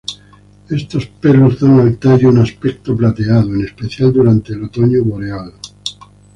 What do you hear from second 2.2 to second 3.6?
un aspecto plateado,